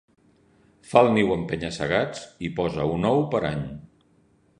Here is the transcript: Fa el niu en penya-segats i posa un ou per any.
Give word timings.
Fa 0.93 1.03
el 1.05 1.09
niu 1.17 1.33
en 1.35 1.43
penya-segats 1.51 2.23
i 2.47 2.51
posa 2.61 2.87
un 2.95 3.07
ou 3.11 3.21
per 3.35 3.43
any. 3.51 3.63